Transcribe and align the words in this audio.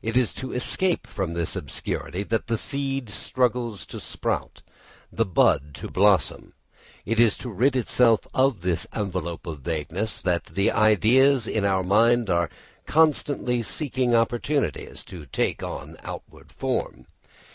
It 0.00 0.16
is 0.16 0.32
to 0.32 0.54
escape 0.54 1.06
from 1.06 1.34
this 1.34 1.54
obscurity 1.54 2.22
that 2.22 2.46
the 2.46 2.56
seed 2.56 3.10
struggles 3.10 3.84
to 3.88 4.00
sprout, 4.00 4.62
the 5.12 5.26
bud 5.26 5.74
to 5.74 5.90
blossom. 5.90 6.54
It 7.04 7.20
is 7.20 7.36
to 7.36 7.50
rid 7.50 7.76
itself 7.76 8.26
of 8.32 8.62
this 8.62 8.86
envelope 8.94 9.44
of 9.46 9.58
vagueness 9.58 10.18
that 10.22 10.44
the 10.46 10.72
ideas 10.72 11.46
in 11.46 11.66
our 11.66 11.82
mind 11.84 12.30
are 12.30 12.48
constantly 12.86 13.60
seeking 13.60 14.14
opportunities 14.14 15.04
to 15.04 15.26
take 15.26 15.62
on 15.62 15.98
outward 16.02 16.52
form. 16.52 17.06